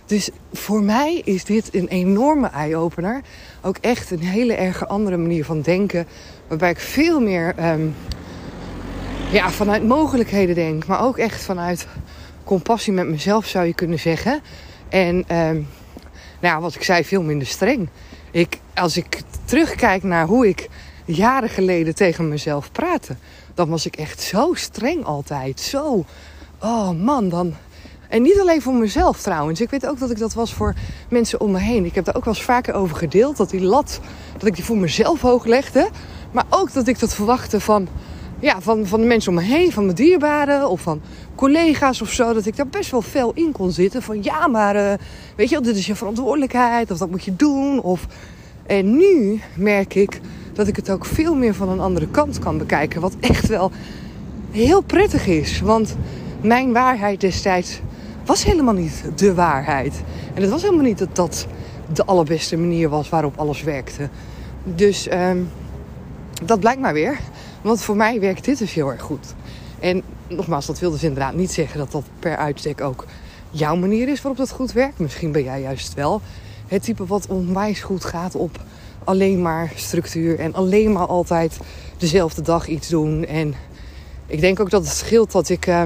Dus 0.05 0.29
voor 0.53 0.83
mij 0.83 1.21
is 1.23 1.43
dit 1.43 1.75
een 1.75 1.87
enorme 1.87 2.47
eye-opener. 2.47 3.21
Ook 3.61 3.77
echt 3.77 4.11
een 4.11 4.23
hele 4.23 4.53
erge 4.53 4.87
andere 4.87 5.17
manier 5.17 5.45
van 5.45 5.61
denken. 5.61 6.07
Waarbij 6.47 6.69
ik 6.69 6.79
veel 6.79 7.19
meer 7.19 7.71
um, 7.71 7.95
ja, 9.31 9.49
vanuit 9.49 9.87
mogelijkheden 9.87 10.55
denk. 10.55 10.87
Maar 10.87 11.03
ook 11.03 11.17
echt 11.17 11.43
vanuit 11.43 11.87
compassie 12.43 12.93
met 12.93 13.07
mezelf 13.07 13.45
zou 13.45 13.65
je 13.65 13.73
kunnen 13.73 13.99
zeggen. 13.99 14.41
En 14.89 15.37
um, 15.37 15.67
nou 16.39 16.61
wat 16.61 16.75
ik 16.75 16.83
zei, 16.83 17.03
veel 17.03 17.23
minder 17.23 17.47
streng. 17.47 17.89
Ik, 18.31 18.59
als 18.73 18.97
ik 18.97 19.21
terugkijk 19.45 20.03
naar 20.03 20.25
hoe 20.25 20.47
ik 20.47 20.69
jaren 21.05 21.49
geleden 21.49 21.95
tegen 21.95 22.29
mezelf 22.29 22.71
praatte, 22.71 23.15
dan 23.53 23.69
was 23.69 23.85
ik 23.85 23.95
echt 23.95 24.21
zo 24.21 24.53
streng 24.53 25.05
altijd. 25.05 25.59
Zo, 25.59 26.05
oh 26.59 26.91
man, 26.91 27.29
dan. 27.29 27.53
En 28.09 28.21
niet 28.21 28.39
alleen 28.39 28.61
voor 28.61 28.73
mezelf 28.73 29.21
trouwens. 29.21 29.61
Ik 29.61 29.69
weet 29.69 29.87
ook 29.87 29.99
dat 29.99 30.11
ik 30.11 30.17
dat 30.17 30.33
was 30.33 30.53
voor 30.53 30.75
mensen 31.09 31.39
om 31.39 31.51
me 31.51 31.59
heen. 31.59 31.85
Ik 31.85 31.95
heb 31.95 32.05
daar 32.05 32.15
ook 32.15 32.25
wel 32.25 32.33
eens 32.33 32.43
vaker 32.43 32.73
over 32.73 32.95
gedeeld. 32.95 33.37
Dat 33.37 33.49
die 33.49 33.61
lat, 33.61 33.99
dat 34.33 34.47
ik 34.47 34.55
die 34.55 34.63
voor 34.63 34.77
mezelf 34.77 35.21
hoog 35.21 35.45
legde. 35.45 35.89
Maar 36.31 36.45
ook 36.49 36.73
dat 36.73 36.87
ik 36.87 36.99
dat 36.99 37.13
verwachtte 37.13 37.59
van, 37.59 37.87
ja, 38.41 38.61
van, 38.61 38.85
van 38.85 38.99
de 38.99 39.05
mensen 39.05 39.31
om 39.31 39.37
me 39.37 39.43
heen. 39.43 39.71
Van 39.71 39.83
mijn 39.83 39.95
dierbaren 39.95 40.69
of 40.69 40.81
van 40.81 41.01
collega's 41.35 42.01
of 42.01 42.11
zo. 42.11 42.33
Dat 42.33 42.45
ik 42.45 42.55
daar 42.55 42.67
best 42.67 42.91
wel 42.91 43.01
fel 43.01 43.31
in 43.33 43.51
kon 43.51 43.71
zitten. 43.71 44.01
Van 44.01 44.23
ja, 44.23 44.47
maar 44.47 44.75
uh, 44.75 44.93
weet 45.35 45.49
je, 45.49 45.61
dit 45.61 45.75
is 45.75 45.85
je 45.85 45.95
verantwoordelijkheid. 45.95 46.91
Of 46.91 46.97
dat 46.97 47.09
moet 47.09 47.23
je 47.23 47.35
doen. 47.35 47.81
Of... 47.81 48.07
En 48.65 48.97
nu 48.97 49.41
merk 49.55 49.95
ik 49.95 50.19
dat 50.53 50.67
ik 50.67 50.75
het 50.75 50.89
ook 50.89 51.05
veel 51.05 51.35
meer 51.35 51.53
van 51.53 51.69
een 51.69 51.79
andere 51.79 52.07
kant 52.07 52.39
kan 52.39 52.57
bekijken. 52.57 53.01
Wat 53.01 53.15
echt 53.19 53.47
wel 53.47 53.71
heel 54.51 54.81
prettig 54.81 55.27
is. 55.27 55.61
Want 55.61 55.95
mijn 56.41 56.73
waarheid 56.73 57.21
destijds 57.21 57.79
was 58.25 58.43
helemaal 58.43 58.73
niet 58.73 59.03
de 59.15 59.33
waarheid. 59.33 60.01
En 60.33 60.41
het 60.41 60.51
was 60.51 60.61
helemaal 60.61 60.85
niet 60.85 60.97
dat 60.97 61.15
dat 61.15 61.47
de 61.93 62.05
allerbeste 62.05 62.57
manier 62.57 62.89
was 62.89 63.09
waarop 63.09 63.37
alles 63.37 63.63
werkte. 63.63 64.09
Dus 64.63 65.11
um, 65.11 65.49
dat 66.43 66.59
blijkt 66.59 66.81
maar 66.81 66.93
weer. 66.93 67.19
Want 67.61 67.81
voor 67.81 67.95
mij 67.95 68.19
werkt 68.19 68.45
dit 68.45 68.57
dus 68.57 68.73
heel 68.73 68.91
erg 68.91 69.01
goed. 69.01 69.33
En 69.79 70.01
nogmaals, 70.27 70.65
dat 70.65 70.79
wil 70.79 70.91
dus 70.91 71.03
inderdaad 71.03 71.33
niet 71.33 71.51
zeggen 71.51 71.77
dat 71.77 71.91
dat 71.91 72.03
per 72.19 72.35
uitstek 72.35 72.81
ook 72.81 73.05
jouw 73.51 73.75
manier 73.75 74.07
is 74.07 74.21
waarop 74.21 74.37
dat 74.39 74.51
goed 74.51 74.71
werkt. 74.71 74.99
Misschien 74.99 75.31
ben 75.31 75.43
jij 75.43 75.61
juist 75.61 75.93
wel 75.93 76.21
het 76.67 76.83
type 76.83 77.05
wat 77.05 77.27
onwijs 77.27 77.79
goed 77.79 78.05
gaat 78.05 78.35
op 78.35 78.59
alleen 79.03 79.41
maar 79.41 79.71
structuur 79.75 80.39
en 80.39 80.53
alleen 80.53 80.91
maar 80.91 81.07
altijd 81.07 81.57
dezelfde 81.97 82.41
dag 82.41 82.67
iets 82.67 82.87
doen. 82.87 83.25
En 83.25 83.53
ik 84.27 84.41
denk 84.41 84.59
ook 84.59 84.69
dat 84.69 84.83
het 84.83 84.95
scheelt 84.95 85.31
dat 85.31 85.49
ik. 85.49 85.67
Uh, 85.67 85.83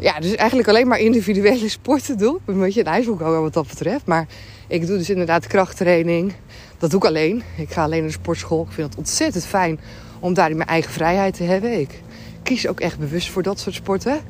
ja, 0.00 0.20
dus 0.20 0.34
eigenlijk 0.34 0.68
alleen 0.68 0.88
maar 0.88 0.98
individuele 0.98 1.68
sporten 1.78 2.18
doe. 2.18 2.38
Een 2.44 2.58
beetje 2.58 2.80
een 2.80 2.86
ijshoekhoger 2.86 3.40
wat 3.40 3.52
dat 3.52 3.66
betreft. 3.68 4.06
Maar 4.06 4.26
ik 4.66 4.86
doe 4.86 4.98
dus 4.98 5.10
inderdaad 5.10 5.46
krachttraining. 5.46 6.32
Dat 6.78 6.90
doe 6.90 7.00
ik 7.00 7.06
alleen. 7.06 7.42
Ik 7.56 7.70
ga 7.70 7.82
alleen 7.82 7.98
naar 7.98 8.08
de 8.08 8.14
sportschool. 8.14 8.62
Ik 8.62 8.72
vind 8.72 8.88
het 8.88 8.98
ontzettend 8.98 9.46
fijn 9.46 9.80
om 10.20 10.34
daarin 10.34 10.56
mijn 10.56 10.68
eigen 10.68 10.92
vrijheid 10.92 11.36
te 11.36 11.42
hebben. 11.42 11.80
Ik 11.80 12.02
kies 12.42 12.66
ook 12.66 12.80
echt 12.80 12.98
bewust 12.98 13.30
voor 13.30 13.42
dat 13.42 13.60
soort 13.60 13.74
sporten. 13.74 14.20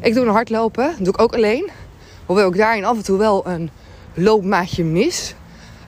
Ik 0.00 0.14
doe 0.14 0.26
een 0.26 0.32
hardlopen. 0.32 0.86
Dat 0.86 1.04
doe 1.04 1.14
ik 1.14 1.20
ook 1.20 1.34
alleen. 1.34 1.70
Hoewel 2.26 2.48
ik 2.48 2.56
daarin 2.56 2.84
af 2.84 2.96
en 2.96 3.04
toe 3.04 3.18
wel 3.18 3.46
een 3.46 3.70
loopmaatje 4.14 4.84
mis. 4.84 5.34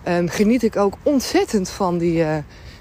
Um, 0.08 0.28
geniet 0.28 0.62
ik 0.62 0.76
ook 0.76 0.96
ontzettend 1.02 1.68
van 1.68 1.98
die, 1.98 2.18
uh, 2.18 2.36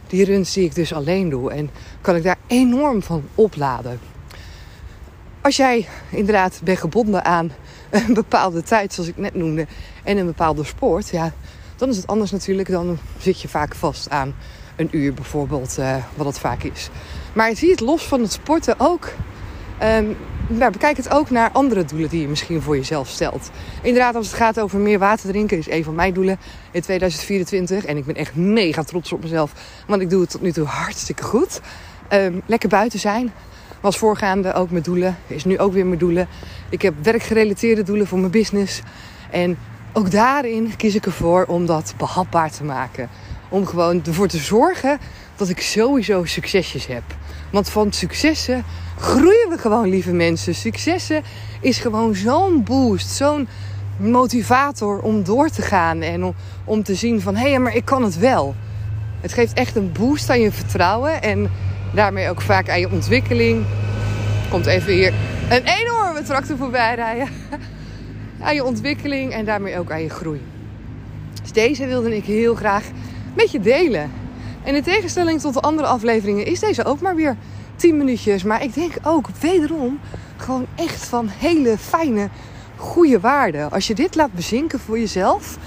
die 0.08 0.26
runs 0.26 0.54
die 0.54 0.66
ik 0.66 0.76
dus 0.76 0.94
alleen 0.94 1.30
doe. 1.30 1.52
En 1.52 1.70
kan 2.02 2.16
ik 2.16 2.24
daar 2.24 2.38
enorm 2.48 3.02
van 3.02 3.24
opladen. 3.36 4.00
Als 5.42 5.56
jij 5.56 5.88
inderdaad 6.10 6.62
bent 6.64 6.80
gebonden 6.80 7.26
aan 7.26 7.52
een 7.90 8.14
bepaalde 8.14 8.64
tijd, 8.64 8.94
zoals 8.94 9.10
ik 9.10 9.18
net 9.18 9.36
noemde, 9.36 9.68
en 10.04 10.18
een 10.18 10.26
bepaalde 10.26 10.64
sport, 10.64 11.10
ja, 11.10 11.34
dan 11.76 11.90
is 11.90 11.98
het 11.98 12.08
anders 12.08 12.32
natuurlijk. 12.32 12.70
Dan 12.70 12.98
zit 13.18 13.42
je 13.42 13.48
vaak 13.48 13.76
vast 13.76 14.10
aan 14.10 14.36
een 14.76 14.90
uur 14.92 15.14
bijvoorbeeld, 15.14 15.76
uh, 15.80 15.96
wat 16.16 16.26
het 16.26 16.40
vaak 16.40 16.64
is. 16.64 16.90
Maar 17.34 17.56
zie 17.56 17.72
het 17.72 17.80
los 17.80 18.04
van 18.04 18.22
het 18.22 18.32
sporten 18.32 18.76
ook. 18.78 19.10
Um, 19.84 20.18
bekijk 20.48 20.98
het 20.98 21.10
ook 21.10 21.30
naar 21.30 21.50
andere 21.52 21.86
doelen 21.86 22.10
die 22.10 22.22
je 22.22 22.28
misschien 22.28 22.62
voor 22.62 22.76
jezelf 22.76 23.08
stelt. 23.08 23.50
Inderdaad, 23.82 24.16
als 24.16 24.28
het 24.28 24.36
gaat 24.36 24.60
over 24.60 24.80
meer 24.80 25.00
water 25.00 25.30
drinken, 25.30 25.58
is 25.58 25.70
een 25.70 25.84
van 25.84 25.96
mijn 25.96 26.14
doelen 26.14 26.38
in 26.72 26.82
2024. 26.82 27.86
En 27.86 27.98
ik 27.98 28.06
ben 28.06 28.16
echt 28.16 28.36
mega 28.36 28.84
trots 28.84 29.14
op 29.14 29.22
mezelf, 29.22 29.52
want 29.88 30.02
ik 30.02 30.10
doe 30.10 30.22
het 30.22 30.30
tot 30.30 30.42
nu 30.42 30.52
toe 30.52 30.66
hartstikke 30.66 31.24
goed. 31.24 31.62
Um, 32.10 32.42
lekker 32.46 32.70
buiten 32.70 33.00
zijn. 33.00 33.32
Was 33.82 33.98
voorgaande 33.98 34.54
ook 34.54 34.72
mijn 34.72 34.84
doelen. 34.84 35.18
Is 35.28 35.46
nu 35.46 35.60
ook 35.60 35.74
weer 35.74 35.86
mijn 35.86 36.00
doelen. 36.00 36.28
Ik 36.70 36.82
heb 36.82 36.94
werkgerelateerde 37.04 37.84
doelen 37.84 38.08
voor 38.08 38.20
mijn 38.20 38.32
business. 38.32 38.82
En 39.32 39.58
ook 39.94 40.12
daarin 40.12 40.76
kies 40.76 40.96
ik 40.96 41.06
ervoor 41.06 41.46
om 41.46 41.66
dat 41.66 41.94
behapbaar 41.98 42.52
te 42.52 42.64
maken. 42.64 43.10
Om 43.56 43.66
gewoon 43.66 44.02
ervoor 44.06 44.28
te 44.28 44.38
zorgen 44.38 45.00
dat 45.36 45.50
ik 45.50 45.62
sowieso 45.62 46.26
succesjes 46.26 46.88
heb. 46.88 47.04
Want 47.52 47.70
van 47.70 47.92
successen 47.92 48.64
groeien 49.00 49.50
we 49.50 49.58
gewoon, 49.58 49.90
lieve 49.90 50.12
mensen. 50.12 50.56
Successen 50.56 51.24
is 51.62 51.78
gewoon 51.78 52.16
zo'n 52.16 52.64
boost, 52.64 53.10
zo'n 53.10 53.48
motivator 53.98 55.00
om 55.02 55.24
door 55.24 55.50
te 55.50 55.62
gaan 55.62 56.02
en 56.02 56.24
om, 56.24 56.36
om 56.66 56.84
te 56.84 56.96
zien 56.96 57.22
van 57.22 57.36
hé, 57.36 57.50
hey, 57.50 57.60
maar 57.60 57.76
ik 57.76 57.86
kan 57.86 58.04
het 58.04 58.18
wel. 58.18 58.56
Het 59.22 59.34
geeft 59.34 59.54
echt 59.54 59.76
een 59.76 59.92
boost 59.92 60.30
aan 60.30 60.40
je 60.40 60.52
vertrouwen 60.52 61.22
en 61.22 61.52
daarmee 61.94 62.30
ook 62.30 62.42
vaak 62.42 62.70
aan 62.70 62.80
je 62.80 62.92
ontwikkeling. 62.92 63.66
Komt 64.50 64.66
even 64.66 64.94
hier 64.94 65.14
een 65.50 65.64
enorme 65.64 66.22
tractor 66.24 66.58
voorbij 66.58 66.96
rijden. 66.96 67.28
Aan 68.42 68.56
je 68.56 68.64
ontwikkeling 68.64 69.34
en 69.34 69.46
daarmee 69.46 69.80
ook 69.80 69.92
aan 69.92 70.02
je 70.02 70.10
groei. 70.10 70.42
Dus 71.42 71.52
deze 71.52 71.88
wilde 71.88 72.16
ik 72.16 72.26
heel 72.26 72.56
graag 72.56 72.84
met 73.36 73.52
je 73.52 73.60
delen. 73.60 74.12
En 74.64 74.76
in 74.76 74.84
tegenstelling 74.84 75.42
tot 75.42 75.54
de 75.54 75.60
andere 75.60 75.88
afleveringen 75.88 76.46
is 76.46 76.60
deze 76.60 76.86
ook 76.86 77.02
maar 77.02 77.16
weer 77.16 77.38
10 77.76 77.98
minuutjes. 77.98 78.44
Maar 78.44 78.64
ik 78.64 78.74
denk 78.74 78.94
ook 79.04 79.28
wederom 79.40 80.00
gewoon 80.38 80.66
echt 80.76 81.06
van 81.06 81.28
hele 81.28 81.78
fijne, 81.78 82.30
goede 82.76 83.20
waarde. 83.20 83.68
Als 83.72 83.88
je 83.88 83.96
dit 83.96 84.16
laat 84.16 84.34
bezinken 84.34 84.80
voor 84.80 85.00
jezelf 85.00 85.58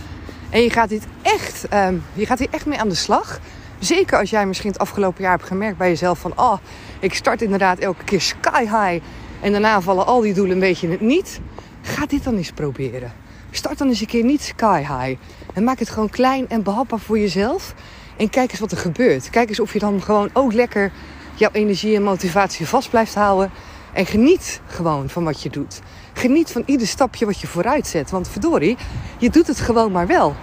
en 0.50 0.62
je 0.62 0.70
gaat, 0.70 0.88
dit 0.88 1.06
echt, 1.22 1.66
um, 1.75 2.02
je 2.12 2.26
gaat 2.26 2.38
hier 2.38 2.48
echt 2.50 2.66
mee 2.66 2.78
aan 2.78 2.88
de 2.88 2.94
slag. 2.94 3.40
Zeker 3.78 4.18
als 4.18 4.30
jij 4.30 4.46
misschien 4.46 4.70
het 4.70 4.80
afgelopen 4.80 5.22
jaar 5.22 5.37
hebt 5.37 5.46
gemerkt 5.46 5.78
bij 5.78 5.88
jezelf 5.88 6.18
van... 6.18 6.32
oh, 6.37 6.58
ik 7.00 7.14
start 7.14 7.42
inderdaad 7.42 7.78
elke 7.78 8.04
keer 8.04 8.20
sky 8.20 8.60
high 8.60 9.04
en 9.40 9.52
daarna 9.52 9.80
vallen 9.80 10.06
al 10.06 10.20
die 10.20 10.34
doelen 10.34 10.54
een 10.54 10.60
beetje 10.60 10.87
in 10.87 10.92
het 10.92 11.00
niet. 11.00 11.40
Ga 11.82 12.06
dit 12.06 12.25
dan 12.25 12.37
eens 12.37 12.52
proberen. 12.52 13.12
Start 13.50 13.78
dan 13.78 13.88
eens 13.88 14.00
een 14.00 14.07
keer 14.07 14.25
niet 14.25 14.43
sky 14.43 14.78
high. 14.78 15.21
En 15.55 15.64
maak 15.64 15.78
het 15.78 15.90
gewoon 15.90 16.11
klein 16.11 16.49
en 16.49 16.62
behapbaar 16.62 16.99
voor 16.99 17.19
jezelf. 17.19 17.75
En 18.17 18.31
kijk 18.31 18.50
eens 18.50 18.61
wat 18.61 18.73
er 18.73 18.78
gebeurt. 18.78 19.31
Kijk 19.31 19.49
eens 19.49 19.61
of 19.61 19.73
je 19.73 19.78
dan 19.78 20.02
gewoon 20.02 20.31
ook 20.33 20.52
lekker 20.52 20.93
jouw 21.35 21.50
energie 21.52 21.97
en 21.97 22.02
motivatie 22.02 22.67
vast 22.67 22.90
blijft 22.90 23.14
houden. 23.14 23.50
En 23.93 24.07
geniet 24.07 24.61
gewoon 24.67 25.09
van 25.09 25.25
wat 25.25 25.43
je 25.43 25.50
doet. 25.50 25.81
Geniet 26.12 26.50
van 26.50 26.62
ieder 26.67 26.87
stapje 26.87 27.26
wat 27.26 27.40
je 27.40 27.47
vooruit 27.47 27.87
zet. 27.87 28.11
Want 28.11 28.28
verdorie, 28.28 28.76
je 29.19 29.31
doet 29.31 29.47
het 29.47 29.61
gewoon 29.61 29.93
maar 29.93 30.07
wel. 30.07 30.35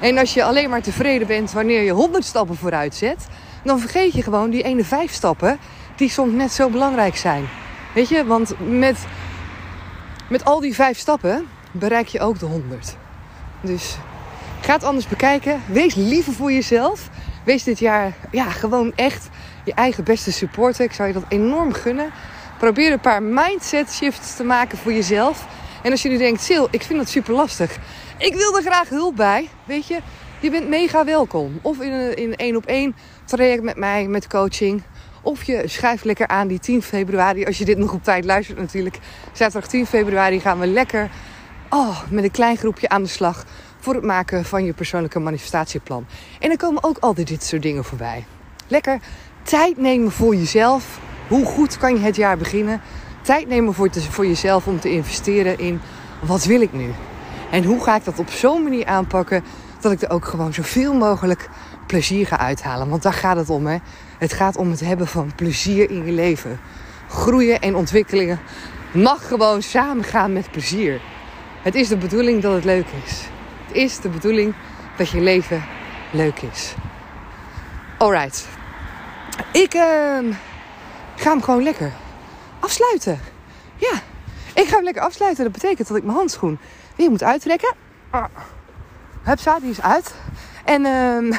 En 0.00 0.18
als 0.18 0.34
je 0.34 0.44
alleen 0.44 0.70
maar 0.70 0.82
tevreden 0.82 1.26
bent 1.26 1.52
wanneer 1.52 1.82
je 1.82 1.90
100 1.90 2.24
stappen 2.24 2.56
vooruit 2.56 2.94
zet, 2.94 3.26
dan 3.64 3.80
vergeet 3.80 4.12
je 4.12 4.22
gewoon 4.22 4.50
die 4.50 4.62
ene 4.62 4.84
vijf 4.84 5.12
stappen 5.12 5.58
die 5.96 6.10
soms 6.10 6.32
net 6.32 6.52
zo 6.52 6.68
belangrijk 6.68 7.16
zijn. 7.16 7.44
Weet 7.94 8.08
je, 8.08 8.24
want 8.24 8.54
met, 8.68 8.96
met 10.28 10.44
al 10.44 10.60
die 10.60 10.74
vijf 10.74 10.98
stappen 10.98 11.46
bereik 11.72 12.06
je 12.06 12.20
ook 12.20 12.38
de 12.38 12.46
100. 12.46 12.96
Dus 13.60 13.96
ga 14.60 14.72
het 14.72 14.84
anders 14.84 15.08
bekijken. 15.08 15.60
Wees 15.66 15.94
liever 15.94 16.32
voor 16.32 16.52
jezelf. 16.52 17.08
Wees 17.44 17.64
dit 17.64 17.78
jaar 17.78 18.12
ja, 18.30 18.50
gewoon 18.50 18.92
echt 18.94 19.28
je 19.64 19.74
eigen 19.74 20.04
beste 20.04 20.32
supporter. 20.32 20.84
Ik 20.84 20.92
zou 20.92 21.08
je 21.08 21.14
dat 21.14 21.24
enorm 21.28 21.72
gunnen. 21.72 22.10
Probeer 22.58 22.92
een 22.92 23.00
paar 23.00 23.22
mindset 23.22 23.92
shifts 23.92 24.36
te 24.36 24.44
maken 24.44 24.78
voor 24.78 24.92
jezelf. 24.92 25.46
En 25.82 25.90
als 25.90 26.02
je 26.02 26.08
nu 26.08 26.18
denkt, 26.18 26.42
Sil, 26.46 26.66
ik 26.70 26.82
vind 26.82 26.98
dat 26.98 27.08
super 27.08 27.34
lastig. 27.34 27.78
Ik 28.18 28.34
wil 28.34 28.56
er 28.56 28.62
graag 28.62 28.88
hulp 28.88 29.16
bij. 29.16 29.48
Weet 29.64 29.86
je, 29.86 29.98
je 30.40 30.50
bent 30.50 30.68
mega 30.68 31.04
welkom. 31.04 31.58
Of 31.62 31.80
in 31.80 31.92
een, 31.92 32.16
in 32.16 32.36
één 32.36 32.56
op 32.56 32.66
één 32.66 32.94
traject 33.24 33.62
met 33.62 33.76
mij, 33.76 34.06
met 34.06 34.26
coaching. 34.26 34.82
Of 35.22 35.42
je 35.42 35.62
schrijft 35.64 36.04
lekker 36.04 36.26
aan 36.26 36.48
die 36.48 36.58
10 36.58 36.82
februari. 36.82 37.44
Als 37.44 37.58
je 37.58 37.64
dit 37.64 37.78
nog 37.78 37.92
op 37.92 38.04
tijd 38.04 38.24
luistert 38.24 38.58
natuurlijk. 38.58 38.98
Zaterdag 39.32 39.68
10 39.70 39.86
februari 39.86 40.40
gaan 40.40 40.58
we 40.58 40.66
lekker 40.66 41.10
oh, 41.72 42.00
met 42.10 42.24
een 42.24 42.30
klein 42.30 42.56
groepje 42.56 42.88
aan 42.88 43.02
de 43.02 43.08
slag. 43.08 43.44
Voor 43.78 43.94
het 43.94 44.04
maken 44.04 44.44
van 44.44 44.64
je 44.64 44.72
persoonlijke 44.72 45.18
manifestatieplan. 45.18 46.06
En 46.40 46.48
dan 46.48 46.56
komen 46.56 46.84
ook 46.84 46.98
altijd 46.98 47.28
dit 47.28 47.44
soort 47.44 47.62
dingen 47.62 47.84
voorbij. 47.84 48.24
Lekker 48.66 49.00
tijd 49.42 49.76
nemen 49.76 50.12
voor 50.12 50.34
jezelf. 50.34 51.00
Hoe 51.28 51.44
goed 51.44 51.78
kan 51.78 51.94
je 51.94 52.00
het 52.00 52.16
jaar 52.16 52.36
beginnen? 52.36 52.80
Tijd 53.22 53.48
nemen 53.48 53.74
voor, 53.74 53.90
voor 53.92 54.26
jezelf 54.26 54.66
om 54.66 54.80
te 54.80 54.90
investeren 54.90 55.58
in 55.58 55.80
wat 56.20 56.44
wil 56.44 56.60
ik 56.60 56.72
nu? 56.72 56.90
En 57.50 57.64
hoe 57.64 57.82
ga 57.82 57.96
ik 57.96 58.04
dat 58.04 58.18
op 58.18 58.30
zo'n 58.30 58.62
manier 58.62 58.86
aanpakken 58.86 59.44
dat 59.80 59.92
ik 59.92 60.02
er 60.02 60.10
ook 60.10 60.24
gewoon 60.24 60.54
zoveel 60.54 60.94
mogelijk 60.94 61.48
plezier 61.86 62.26
ga 62.26 62.38
uithalen? 62.38 62.88
Want 62.88 63.02
daar 63.02 63.12
gaat 63.12 63.36
het 63.36 63.50
om, 63.50 63.66
hè? 63.66 63.76
Het 64.18 64.32
gaat 64.32 64.56
om 64.56 64.70
het 64.70 64.80
hebben 64.80 65.06
van 65.06 65.32
plezier 65.34 65.90
in 65.90 66.06
je 66.06 66.12
leven. 66.12 66.60
Groeien 67.08 67.60
en 67.60 67.74
ontwikkelingen 67.74 68.40
mag 68.92 69.28
gewoon 69.28 69.62
samengaan 69.62 70.32
met 70.32 70.50
plezier. 70.50 71.00
Het 71.62 71.74
is 71.74 71.88
de 71.88 71.96
bedoeling 71.96 72.42
dat 72.42 72.54
het 72.54 72.64
leuk 72.64 72.86
is. 73.04 73.20
Het 73.66 73.76
is 73.76 74.00
de 74.00 74.08
bedoeling 74.08 74.54
dat 74.96 75.08
je 75.08 75.20
leven 75.20 75.64
leuk 76.12 76.42
is. 76.52 76.74
Alright. 77.98 78.48
Ik 79.52 79.74
uh, 79.74 79.82
ga 81.16 81.30
hem 81.30 81.42
gewoon 81.42 81.62
lekker 81.62 81.92
afsluiten. 82.60 83.20
Ja, 83.76 83.92
ik 84.54 84.66
ga 84.68 84.74
hem 84.74 84.84
lekker 84.84 85.02
afsluiten. 85.02 85.44
Dat 85.44 85.52
betekent 85.52 85.88
dat 85.88 85.96
ik 85.96 86.02
mijn 86.02 86.16
handschoen 86.16 86.58
weer 86.96 87.10
moet 87.10 87.22
uittrekken. 87.22 87.74
Ah. 88.10 88.24
Hupsa, 89.22 89.60
die 89.60 89.70
is 89.70 89.82
uit. 89.82 90.14
En 90.64 90.84
uh, 90.84 91.38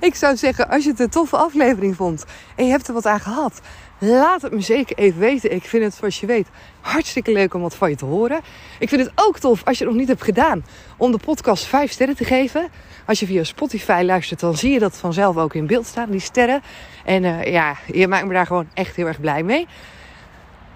ik 0.08 0.14
zou 0.14 0.36
zeggen, 0.36 0.68
als 0.68 0.84
je 0.84 0.90
het 0.90 1.00
een 1.00 1.10
toffe 1.10 1.36
aflevering 1.36 1.96
vond 1.96 2.24
en 2.56 2.64
je 2.64 2.70
hebt 2.70 2.88
er 2.88 2.94
wat 2.94 3.06
aan 3.06 3.20
gehad, 3.20 3.60
laat 3.98 4.42
het 4.42 4.52
me 4.52 4.60
zeker 4.60 4.96
even 4.96 5.20
weten. 5.20 5.54
Ik 5.54 5.64
vind 5.64 5.84
het, 5.84 5.94
zoals 5.94 6.20
je 6.20 6.26
weet, 6.26 6.48
hartstikke 6.80 7.32
leuk 7.32 7.54
om 7.54 7.60
wat 7.60 7.74
van 7.74 7.90
je 7.90 7.96
te 7.96 8.04
horen. 8.04 8.40
Ik 8.78 8.88
vind 8.88 9.00
het 9.00 9.12
ook 9.14 9.38
tof 9.38 9.64
als 9.64 9.78
je 9.78 9.84
het 9.84 9.92
nog 9.92 10.00
niet 10.00 10.10
hebt 10.10 10.22
gedaan 10.22 10.64
om 10.96 11.12
de 11.12 11.18
podcast 11.18 11.64
5 11.64 11.92
sterren 11.92 12.16
te 12.16 12.24
geven. 12.24 12.68
Als 13.06 13.20
je 13.20 13.26
via 13.26 13.44
Spotify 13.44 14.02
luistert, 14.04 14.40
dan 14.40 14.56
zie 14.56 14.72
je 14.72 14.78
dat 14.78 14.96
vanzelf 14.96 15.36
ook 15.36 15.54
in 15.54 15.66
beeld 15.66 15.86
staan, 15.86 16.10
die 16.10 16.20
sterren. 16.20 16.62
En 17.04 17.24
uh, 17.24 17.44
ja, 17.44 17.76
je 17.86 18.08
maakt 18.08 18.26
me 18.26 18.32
daar 18.32 18.46
gewoon 18.46 18.68
echt 18.74 18.96
heel 18.96 19.06
erg 19.06 19.20
blij 19.20 19.42
mee. 19.42 19.66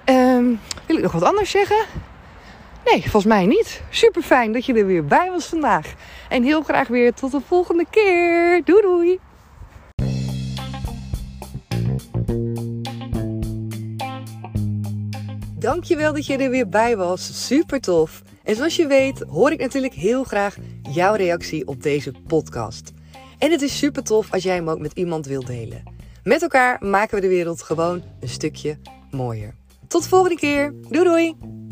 Um, 0.04 0.61
wil 0.87 0.97
ik 0.97 1.02
nog 1.02 1.12
wat 1.12 1.23
anders 1.23 1.50
zeggen? 1.50 1.76
Nee, 2.90 3.00
volgens 3.00 3.24
mij 3.24 3.46
niet. 3.46 3.82
Super 3.90 4.22
fijn 4.22 4.52
dat 4.52 4.66
je 4.66 4.74
er 4.74 4.86
weer 4.86 5.04
bij 5.04 5.30
was 5.30 5.46
vandaag. 5.46 5.94
En 6.28 6.42
heel 6.42 6.62
graag 6.62 6.88
weer 6.88 7.12
tot 7.12 7.30
de 7.30 7.40
volgende 7.46 7.84
keer. 7.90 8.62
Doei 8.64 8.82
doei! 8.82 9.18
Dankjewel 15.58 16.12
dat 16.12 16.26
je 16.26 16.36
er 16.36 16.50
weer 16.50 16.68
bij 16.68 16.96
was. 16.96 17.46
Super 17.46 17.80
tof. 17.80 18.22
En 18.42 18.56
zoals 18.56 18.76
je 18.76 18.86
weet 18.86 19.24
hoor 19.28 19.50
ik 19.50 19.60
natuurlijk 19.60 19.94
heel 19.94 20.24
graag 20.24 20.56
jouw 20.82 21.14
reactie 21.14 21.66
op 21.66 21.82
deze 21.82 22.12
podcast. 22.26 22.92
En 23.38 23.50
het 23.50 23.62
is 23.62 23.78
super 23.78 24.02
tof 24.02 24.32
als 24.32 24.42
jij 24.42 24.54
hem 24.54 24.70
ook 24.70 24.78
met 24.78 24.92
iemand 24.92 25.26
wilt 25.26 25.46
delen. 25.46 25.82
Met 26.22 26.42
elkaar 26.42 26.84
maken 26.84 27.14
we 27.14 27.20
de 27.20 27.28
wereld 27.28 27.62
gewoon 27.62 28.02
een 28.20 28.28
stukje 28.28 28.78
mooier. 29.10 29.54
Tot 29.88 30.02
de 30.02 30.08
volgende 30.08 30.36
keer. 30.36 30.74
Doei 30.88 31.04
doei! 31.04 31.65